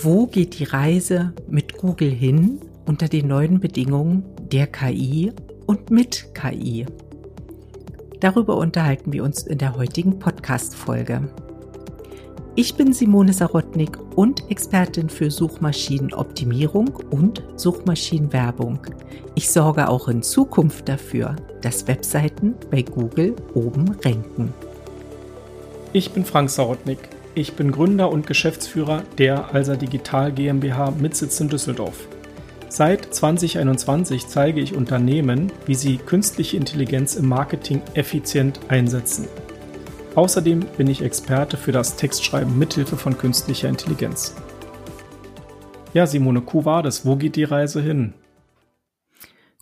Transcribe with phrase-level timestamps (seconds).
[0.00, 5.32] Wo geht die Reise mit Google hin unter den neuen Bedingungen der KI
[5.66, 6.86] und mit KI?
[8.20, 11.28] Darüber unterhalten wir uns in der heutigen Podcast-Folge.
[12.54, 18.78] Ich bin Simone Sarotnik und Expertin für Suchmaschinenoptimierung und Suchmaschinenwerbung.
[19.34, 24.54] Ich sorge auch in Zukunft dafür, dass Webseiten bei Google oben ranken.
[25.92, 27.17] Ich bin Frank Sarotnik.
[27.38, 32.08] Ich bin Gründer und Geschäftsführer der Alsa Digital GmbH mit Sitz in Düsseldorf.
[32.68, 39.28] Seit 2021 zeige ich Unternehmen, wie sie künstliche Intelligenz im Marketing effizient einsetzen.
[40.16, 44.34] Außerdem bin ich Experte für das Textschreiben mithilfe von künstlicher Intelligenz.
[45.94, 48.14] Ja, Simone Kuwades, wo geht die Reise hin?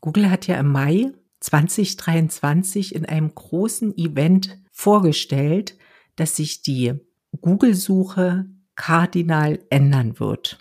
[0.01, 5.77] Google hat ja im Mai 2023 in einem großen Event vorgestellt,
[6.17, 6.95] dass sich die
[7.41, 10.59] Google-Suche kardinal ändern wird.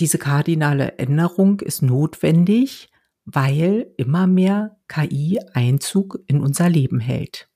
[0.00, 2.90] Diese kardinale Änderung ist notwendig,
[3.24, 7.48] weil immer mehr KI Einzug in unser Leben hält.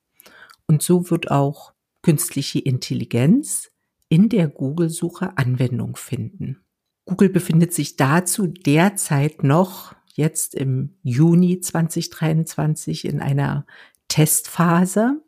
[0.67, 3.71] Und so wird auch künstliche Intelligenz
[4.07, 6.63] in der Google-Suche Anwendung finden.
[7.05, 13.65] Google befindet sich dazu derzeit noch jetzt im Juni 2023 in einer
[14.07, 15.21] Testphase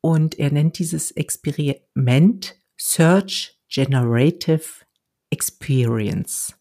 [0.00, 4.84] und er nennt dieses Experiment Search Generative
[5.30, 6.54] Experience.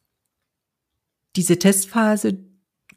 [1.36, 2.38] Diese Testphase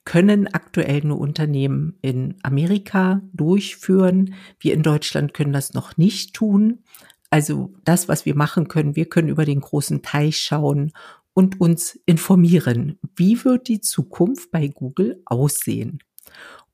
[0.05, 4.35] können aktuell nur Unternehmen in Amerika durchführen.
[4.59, 6.83] Wir in Deutschland können das noch nicht tun.
[7.31, 10.93] Also das, was wir machen können, wir können über den großen Teich schauen
[11.35, 12.99] und uns informieren.
[13.17, 16.01] Wie wird die Zukunft bei Google aussehen?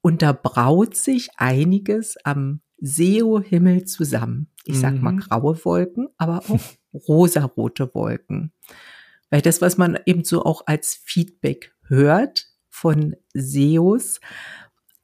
[0.00, 4.48] Und da braut sich einiges am SEO-Himmel zusammen.
[4.64, 5.20] Ich sag mal mhm.
[5.20, 6.60] graue Wolken, aber auch
[7.08, 8.52] rosarote Wolken.
[9.30, 14.20] Weil das, was man eben so auch als Feedback hört von SEOs,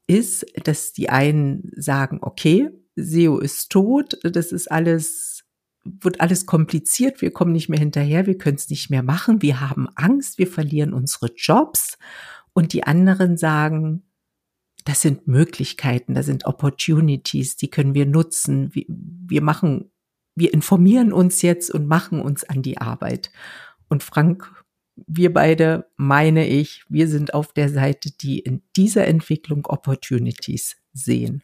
[0.07, 5.45] ist, dass die einen sagen, okay, SEO ist tot, das ist alles,
[5.83, 9.61] wird alles kompliziert, wir kommen nicht mehr hinterher, wir können es nicht mehr machen, wir
[9.61, 11.99] haben Angst, wir verlieren unsere Jobs.
[12.53, 14.05] Und die anderen sagen,
[14.85, 18.75] das sind Möglichkeiten, das sind Opportunities, die können wir nutzen.
[18.75, 19.91] Wir, wir machen,
[20.35, 23.31] wir informieren uns jetzt und machen uns an die Arbeit.
[23.89, 24.53] Und Frank,
[25.07, 31.43] wir beide, meine ich, wir sind auf der Seite, die in dieser Entwicklung Opportunities sehen.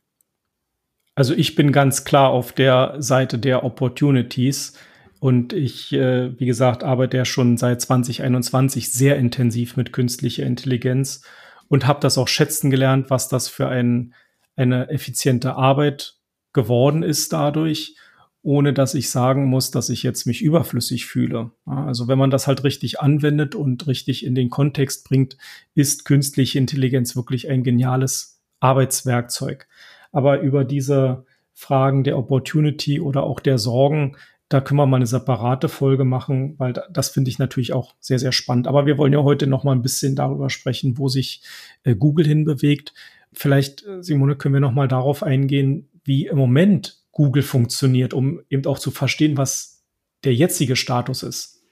[1.14, 4.74] Also ich bin ganz klar auf der Seite der Opportunities.
[5.18, 11.22] Und ich, äh, wie gesagt, arbeite ja schon seit 2021 sehr intensiv mit künstlicher Intelligenz
[11.70, 14.12] und habe das auch schätzen gelernt, was das für ein,
[14.56, 16.16] eine effiziente Arbeit
[16.52, 17.94] geworden ist dadurch,
[18.42, 21.52] ohne dass ich sagen muss, dass ich jetzt mich überflüssig fühle.
[21.64, 25.36] Also wenn man das halt richtig anwendet und richtig in den Kontext bringt,
[25.74, 29.68] ist künstliche Intelligenz wirklich ein geniales Arbeitswerkzeug.
[30.10, 34.16] Aber über diese Fragen der Opportunity oder auch der Sorgen,
[34.50, 38.18] da können wir mal eine separate Folge machen, weil das finde ich natürlich auch sehr,
[38.18, 38.66] sehr spannend.
[38.66, 41.42] Aber wir wollen ja heute noch mal ein bisschen darüber sprechen, wo sich
[41.84, 42.92] äh, Google hinbewegt.
[43.32, 48.40] Vielleicht, äh, Simone, können wir noch mal darauf eingehen, wie im Moment Google funktioniert, um
[48.50, 49.84] eben auch zu verstehen, was
[50.24, 51.62] der jetzige Status ist.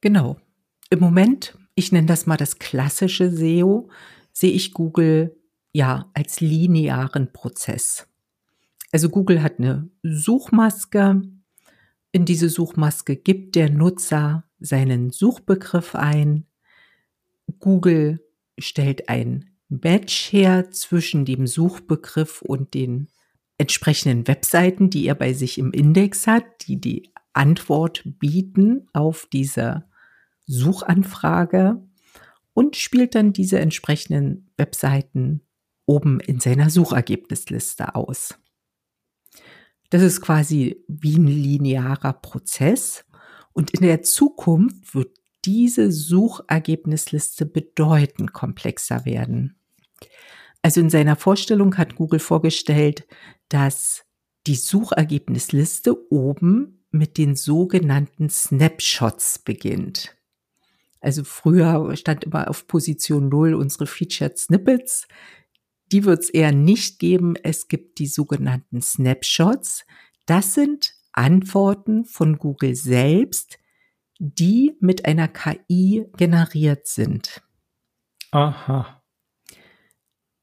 [0.00, 0.36] Genau.
[0.88, 3.90] Im Moment, ich nenne das mal das klassische SEO,
[4.32, 5.36] sehe ich Google
[5.72, 8.06] ja als linearen Prozess.
[8.92, 11.22] Also Google hat eine Suchmaske,
[12.12, 16.46] in diese Suchmaske gibt der Nutzer seinen Suchbegriff ein.
[17.58, 18.20] Google
[18.58, 23.08] stellt ein Match her zwischen dem Suchbegriff und den
[23.58, 29.84] entsprechenden Webseiten, die er bei sich im Index hat, die die Antwort bieten auf diese
[30.46, 31.82] Suchanfrage
[32.54, 35.42] und spielt dann diese entsprechenden Webseiten
[35.84, 38.38] oben in seiner Suchergebnisliste aus.
[39.90, 43.04] Das ist quasi wie ein linearer Prozess.
[43.52, 49.56] Und in der Zukunft wird diese Suchergebnisliste bedeutend komplexer werden.
[50.62, 53.06] Also in seiner Vorstellung hat Google vorgestellt,
[53.48, 54.04] dass
[54.46, 60.16] die Suchergebnisliste oben mit den sogenannten Snapshots beginnt.
[61.00, 65.06] Also früher stand immer auf Position 0 unsere Featured Snippets
[65.92, 67.34] die wird es eher nicht geben.
[67.42, 69.84] Es gibt die sogenannten Snapshots.
[70.26, 73.58] Das sind Antworten von Google selbst,
[74.18, 77.42] die mit einer KI generiert sind.
[78.32, 79.02] Aha.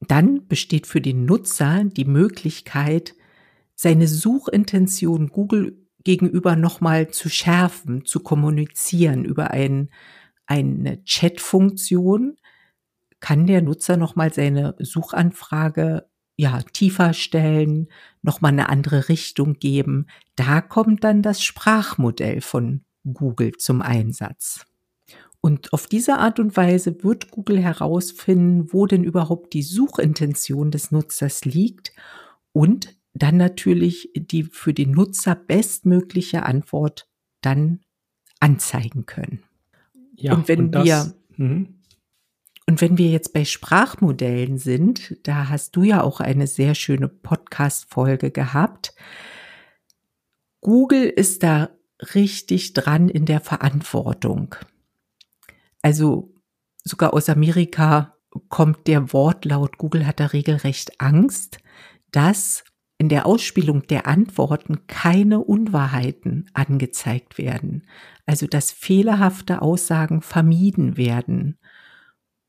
[0.00, 3.14] Dann besteht für den Nutzer die Möglichkeit,
[3.74, 9.90] seine Suchintention Google gegenüber nochmal zu schärfen, zu kommunizieren über ein,
[10.46, 12.36] eine Chat-Funktion,
[13.24, 16.06] kann der Nutzer nochmal seine Suchanfrage
[16.36, 17.88] ja, tiefer stellen,
[18.20, 20.08] nochmal eine andere Richtung geben.
[20.36, 24.66] Da kommt dann das Sprachmodell von Google zum Einsatz.
[25.40, 30.90] Und auf diese Art und Weise wird Google herausfinden, wo denn überhaupt die Suchintention des
[30.90, 31.94] Nutzers liegt
[32.52, 37.08] und dann natürlich die für den Nutzer bestmögliche Antwort
[37.40, 37.80] dann
[38.38, 39.42] anzeigen können.
[40.14, 41.68] Ja, und wenn und das, wir mh.
[42.66, 47.08] Und wenn wir jetzt bei Sprachmodellen sind, da hast du ja auch eine sehr schöne
[47.08, 48.94] Podcast Folge gehabt.
[50.60, 51.70] Google ist da
[52.14, 54.54] richtig dran in der Verantwortung.
[55.82, 56.32] Also
[56.82, 58.16] sogar aus Amerika
[58.48, 61.58] kommt der Wortlaut, Google hat da regelrecht Angst,
[62.10, 62.64] dass
[62.96, 67.86] in der Ausspielung der Antworten keine Unwahrheiten angezeigt werden.
[68.24, 71.58] Also dass fehlerhafte Aussagen vermieden werden.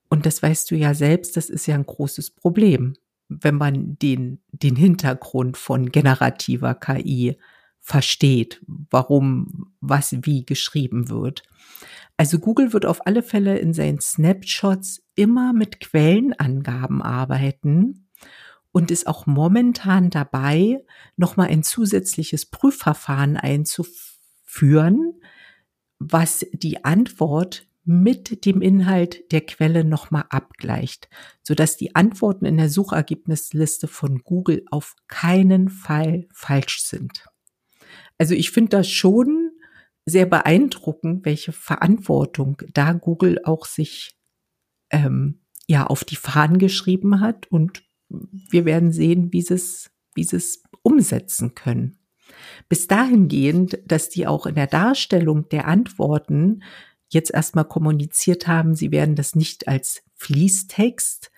[0.09, 2.95] Und das weißt du ja selbst, das ist ja ein großes Problem,
[3.27, 7.37] wenn man den, den Hintergrund von generativer KI
[7.79, 11.43] versteht, warum was wie geschrieben wird.
[12.17, 18.07] Also Google wird auf alle Fälle in seinen Snapshots immer mit Quellenangaben arbeiten
[18.71, 20.83] und ist auch momentan dabei,
[21.15, 25.13] nochmal ein zusätzliches Prüfverfahren einzuführen,
[25.99, 31.07] was die Antwort mit dem Inhalt der Quelle nochmal abgleicht,
[31.43, 37.25] sodass die Antworten in der Suchergebnisliste von Google auf keinen Fall falsch sind.
[38.17, 39.51] Also ich finde das schon
[40.05, 44.17] sehr beeindruckend, welche Verantwortung da Google auch sich
[44.89, 50.23] ähm, ja auf die Fahnen geschrieben hat und wir werden sehen, wie sie es, wie
[50.23, 51.99] sie es umsetzen können.
[52.69, 56.63] Bis dahingehend, dass die auch in der Darstellung der Antworten
[57.09, 61.31] jetzt erstmal kommuniziert haben, sie werden das nicht als Fließtext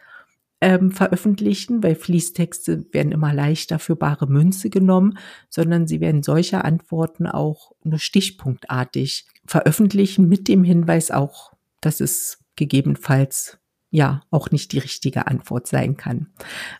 [0.59, 5.17] ähm, veröffentlichen, weil Fließtexte werden immer leichter für bare Münze genommen,
[5.49, 12.39] sondern sie werden solche Antworten auch nur stichpunktartig veröffentlichen mit dem Hinweis auch, dass es
[12.55, 13.59] gegebenenfalls
[13.89, 16.27] ja auch nicht die richtige Antwort sein kann.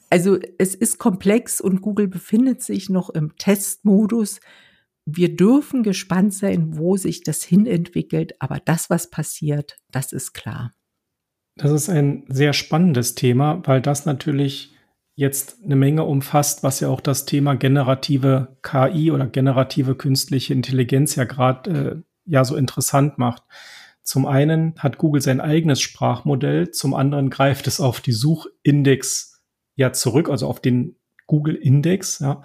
[0.10, 4.40] Also es ist komplex und Google befindet sich noch im Testmodus.
[5.10, 10.74] Wir dürfen gespannt sein, wo sich das hinentwickelt, aber das, was passiert, das ist klar.
[11.56, 14.76] Das ist ein sehr spannendes Thema, weil das natürlich
[15.16, 21.16] jetzt eine Menge umfasst, was ja auch das Thema generative KI oder generative künstliche Intelligenz
[21.16, 23.44] ja gerade äh, ja so interessant macht.
[24.04, 29.42] Zum einen hat Google sein eigenes Sprachmodell, zum anderen greift es auf die Suchindex
[29.78, 32.42] ja zurück, also auf den Google Index, ja.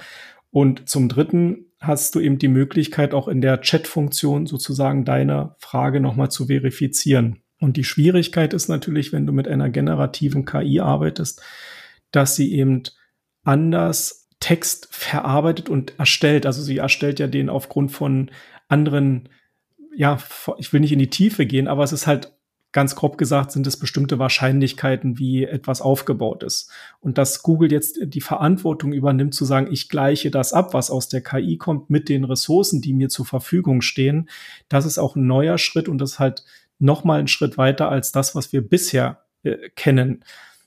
[0.53, 5.99] Und zum dritten hast du eben die Möglichkeit, auch in der Chat-Funktion sozusagen deine Frage
[5.99, 7.39] nochmal zu verifizieren.
[7.59, 11.43] Und die Schwierigkeit ist natürlich, wenn du mit einer generativen KI arbeitest,
[12.11, 12.83] dass sie eben
[13.45, 16.45] anders Text verarbeitet und erstellt.
[16.45, 18.31] Also sie erstellt ja den aufgrund von
[18.69, 19.29] anderen,
[19.97, 20.19] ja,
[20.59, 22.33] ich will nicht in die Tiefe gehen, aber es ist halt
[22.73, 26.71] ganz grob gesagt, sind es bestimmte Wahrscheinlichkeiten, wie etwas aufgebaut ist.
[27.01, 31.09] Und dass Google jetzt die Verantwortung übernimmt, zu sagen, ich gleiche das ab, was aus
[31.09, 34.29] der KI kommt, mit den Ressourcen, die mir zur Verfügung stehen,
[34.69, 36.45] das ist auch ein neuer Schritt und das halt
[36.79, 40.25] noch mal einen Schritt weiter als das, was wir bisher äh, kennen.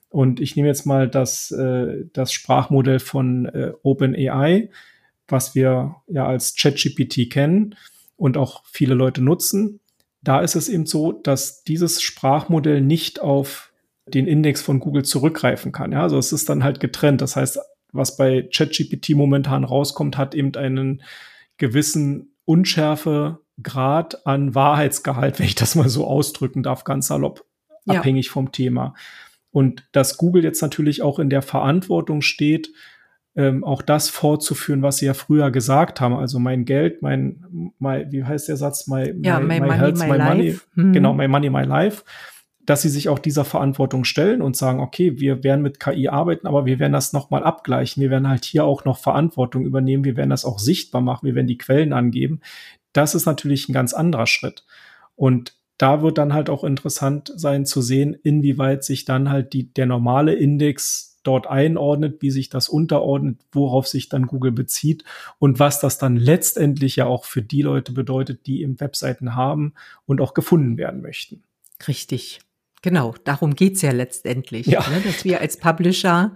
[0.10, 4.70] Und ich nehme jetzt mal das, äh, das Sprachmodell von äh, OpenAI,
[5.28, 7.76] was wir ja als ChatGPT kennen
[8.16, 9.80] und auch viele Leute nutzen.
[10.25, 13.72] Da ist es eben so, dass dieses Sprachmodell nicht auf
[14.08, 15.91] den Index von Google zurückgreifen kann.
[15.91, 17.22] Ja, also es ist dann halt getrennt.
[17.22, 17.60] Das heißt,
[17.91, 21.01] was bei ChatGPT momentan rauskommt, hat eben einen
[21.58, 27.46] gewissen Unschärfe Grad an Wahrheitsgehalt, wenn ich das mal so ausdrücken darf, ganz salopp,
[27.86, 28.00] ja.
[28.00, 28.96] abhängig vom Thema.
[29.51, 32.72] Und dass Google jetzt natürlich auch in der Verantwortung steht,
[33.36, 36.15] ähm, auch das fortzuführen, was sie ja früher gesagt haben.
[36.15, 37.44] Also mein Geld, mein,
[37.80, 38.88] my, wie heißt der Satz?
[38.88, 40.60] My, ja, my, my, my money, health, my, my money.
[40.75, 40.94] Mhm.
[40.94, 42.04] Genau, my money, my life.
[42.65, 46.48] Dass sie sich auch dieser Verantwortung stellen und sagen, okay, wir werden mit KI arbeiten,
[46.48, 48.01] aber wir werden das nochmal abgleichen.
[48.01, 50.04] Wir werden halt hier auch noch Verantwortung übernehmen.
[50.04, 51.27] Wir werden das auch sichtbar machen.
[51.27, 52.39] Wir werden die Quellen angeben.
[52.94, 54.65] Das ist natürlich ein ganz anderer Schritt.
[55.15, 59.74] Und da wird dann halt auch interessant sein zu sehen, inwieweit sich dann halt die,
[59.74, 65.03] der normale Index dort einordnet, wie sich das unterordnet, worauf sich dann Google bezieht
[65.39, 69.74] und was das dann letztendlich ja auch für die Leute bedeutet, die eben Webseiten haben
[70.05, 71.44] und auch gefunden werden möchten.
[71.88, 72.39] Richtig.
[72.82, 74.88] Genau, darum geht's ja letztendlich, ja.
[74.89, 76.34] Ne, dass wir als Publisher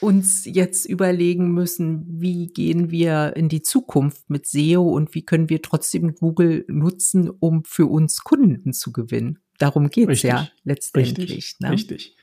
[0.00, 5.48] uns jetzt überlegen müssen, wie gehen wir in die Zukunft mit SEO und wie können
[5.48, 9.38] wir trotzdem Google nutzen, um für uns Kunden zu gewinnen.
[9.58, 11.30] Darum geht es ja letztendlich.
[11.30, 11.70] Richtig, ne?
[11.70, 12.16] richtig.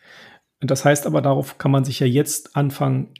[0.61, 3.13] Das heißt aber, darauf kann man sich ja jetzt anfangen,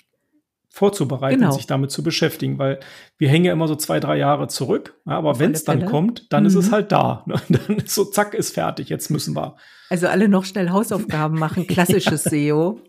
[0.72, 1.50] vorzubereiten genau.
[1.50, 2.80] und sich damit zu beschäftigen, weil
[3.18, 4.94] wir hängen ja immer so zwei, drei Jahre zurück.
[5.06, 6.48] aber wenn es dann kommt, dann mhm.
[6.48, 6.72] ist es mhm.
[6.72, 7.26] halt da.
[7.30, 7.42] Ne?
[7.50, 9.56] Dann ist so, zack, ist fertig, jetzt müssen wir.
[9.90, 12.32] Also alle noch schnell Hausaufgaben machen, klassisches ja.
[12.32, 12.80] SEO,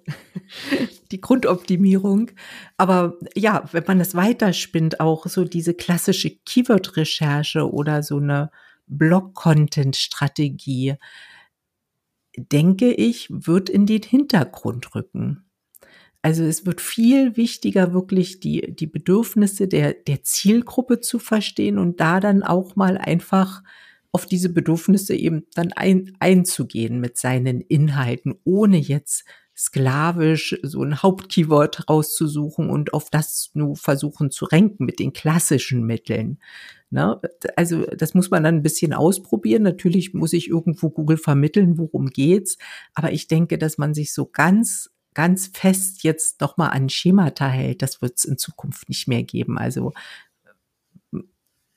[1.10, 2.30] die Grundoptimierung.
[2.76, 8.50] Aber ja, wenn man das weiterspinnt, auch so diese klassische Keyword-Recherche oder so eine
[8.86, 10.96] Blog-Content-Strategie,
[12.36, 15.44] denke ich, wird in den Hintergrund rücken.
[16.22, 22.00] Also es wird viel wichtiger, wirklich die, die Bedürfnisse der, der Zielgruppe zu verstehen und
[22.00, 23.62] da dann auch mal einfach
[24.12, 29.24] auf diese Bedürfnisse eben dann ein, einzugehen mit seinen Inhalten, ohne jetzt
[29.56, 35.84] sklavisch so ein Hauptkeyword rauszusuchen und auf das nur versuchen zu ranken mit den klassischen
[35.84, 36.38] Mitteln.
[36.90, 37.20] Ne?
[37.56, 39.62] Also das muss man dann ein bisschen ausprobieren.
[39.62, 42.58] Natürlich muss ich irgendwo Google vermitteln, worum geht's.
[42.94, 47.48] Aber ich denke, dass man sich so ganz ganz fest jetzt doch mal an Schemata
[47.48, 49.58] hält, das wird es in Zukunft nicht mehr geben.
[49.58, 49.92] Also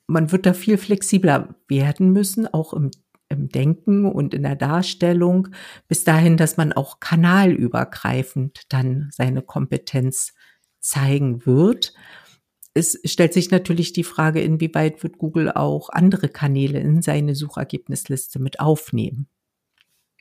[0.07, 2.91] man wird da viel flexibler werden müssen, auch im,
[3.29, 5.49] im Denken und in der Darstellung,
[5.87, 10.33] bis dahin, dass man auch kanalübergreifend dann seine Kompetenz
[10.79, 11.93] zeigen wird.
[12.73, 18.39] Es stellt sich natürlich die Frage, inwieweit wird Google auch andere Kanäle in seine Suchergebnisliste
[18.39, 19.27] mit aufnehmen.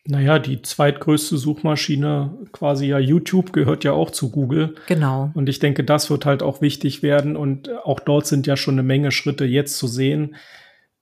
[0.04, 4.74] Naja, die zweitgrößte Suchmaschine, quasi ja YouTube, gehört ja auch zu Google.
[4.88, 5.30] Genau.
[5.34, 7.36] Und ich denke, das wird halt auch wichtig werden.
[7.36, 10.34] Und auch dort sind ja schon eine Menge Schritte jetzt zu sehen,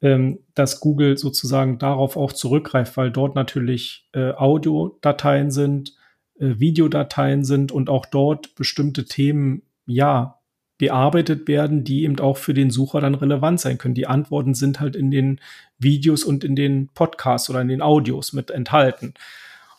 [0.03, 5.95] ähm, dass Google sozusagen darauf auch zurückgreift, weil dort natürlich äh, Audiodateien sind,
[6.39, 10.40] äh, Videodateien sind und auch dort bestimmte Themen, ja,
[10.81, 13.95] bearbeitet werden, die eben auch für den Sucher dann relevant sein können.
[13.95, 15.39] Die Antworten sind halt in den
[15.79, 19.13] Videos und in den Podcasts oder in den Audios mit enthalten.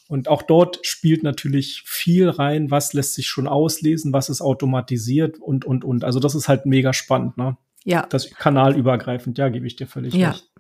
[0.08, 5.40] Und auch dort spielt natürlich viel rein, was lässt sich schon auslesen, was ist automatisiert
[5.40, 6.04] und, und, und.
[6.04, 7.58] Also das ist halt mega spannend, ne?
[7.84, 8.06] Ja.
[8.08, 10.30] Das kanalübergreifend, ja, gebe ich dir völlig ja.
[10.30, 10.51] recht.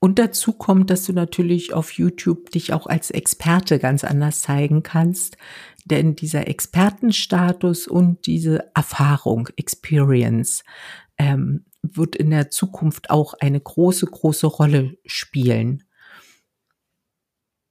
[0.00, 4.82] Und dazu kommt, dass du natürlich auf YouTube dich auch als Experte ganz anders zeigen
[4.82, 5.36] kannst.
[5.84, 10.64] Denn dieser Expertenstatus und diese Erfahrung, Experience,
[11.18, 15.84] ähm, wird in der Zukunft auch eine große, große Rolle spielen.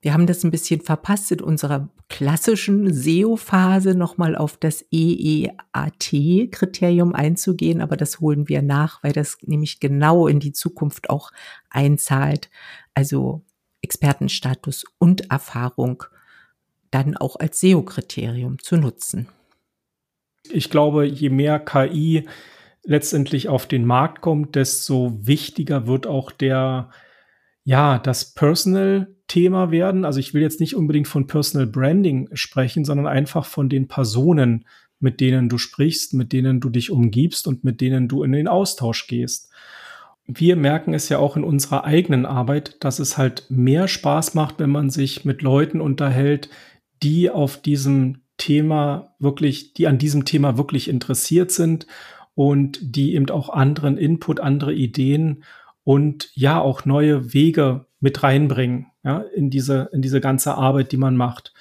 [0.01, 7.81] Wir haben das ein bisschen verpasst in unserer klassischen SEO-Phase nochmal auf das EEAT-Kriterium einzugehen,
[7.81, 11.31] aber das holen wir nach, weil das nämlich genau in die Zukunft auch
[11.69, 12.49] einzahlt.
[12.93, 13.43] Also
[13.81, 16.05] Expertenstatus und Erfahrung
[16.91, 19.27] dann auch als SEO-Kriterium zu nutzen.
[20.49, 22.25] Ich glaube, je mehr KI
[22.83, 26.89] letztendlich auf den Markt kommt, desto wichtiger wird auch der,
[27.63, 30.05] ja, das Personal-Thema werden.
[30.05, 34.65] Also ich will jetzt nicht unbedingt von Personal Branding sprechen, sondern einfach von den Personen,
[34.99, 38.47] mit denen du sprichst, mit denen du dich umgibst und mit denen du in den
[38.47, 39.49] Austausch gehst.
[40.25, 44.59] Wir merken es ja auch in unserer eigenen Arbeit, dass es halt mehr Spaß macht,
[44.59, 46.49] wenn man sich mit Leuten unterhält,
[47.01, 51.87] die auf diesem Thema wirklich, die an diesem Thema wirklich interessiert sind
[52.35, 55.43] und die eben auch anderen Input, andere Ideen
[55.83, 60.97] und ja auch neue Wege mit reinbringen, ja, in diese, in diese ganze Arbeit, die
[60.97, 61.53] man macht.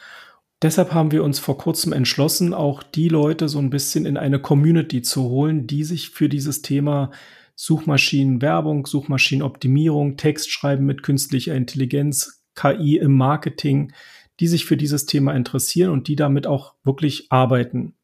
[0.61, 4.41] Deshalb haben wir uns vor kurzem entschlossen, auch die Leute so ein bisschen in eine
[4.41, 7.13] Community zu holen, die sich für dieses Thema
[7.55, 13.93] Suchmaschinenwerbung, Suchmaschinenoptimierung, Textschreiben mit künstlicher Intelligenz, KI im Marketing,
[14.41, 17.95] die sich für dieses Thema interessieren und die damit auch wirklich arbeiten.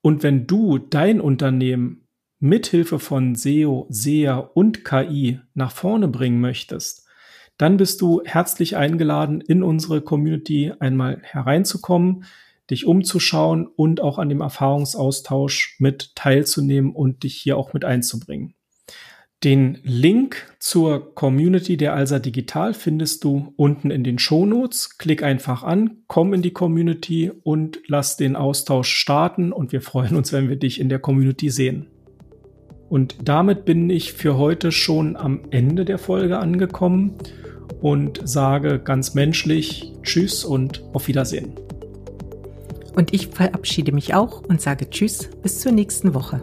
[0.00, 2.03] Und wenn du dein Unternehmen
[2.44, 7.06] mithilfe von SEO, SEA und KI nach vorne bringen möchtest,
[7.56, 12.24] dann bist du herzlich eingeladen, in unsere Community einmal hereinzukommen,
[12.70, 18.52] dich umzuschauen und auch an dem Erfahrungsaustausch mit teilzunehmen und dich hier auch mit einzubringen.
[19.42, 24.98] Den Link zur Community der Alsa Digital findest du unten in den Shownotes.
[24.98, 30.14] Klick einfach an, komm in die Community und lass den Austausch starten und wir freuen
[30.16, 31.88] uns, wenn wir dich in der Community sehen.
[32.94, 37.10] Und damit bin ich für heute schon am Ende der Folge angekommen
[37.82, 41.54] und sage ganz menschlich Tschüss und auf Wiedersehen.
[42.94, 46.40] Und ich verabschiede mich auch und sage Tschüss bis zur nächsten Woche.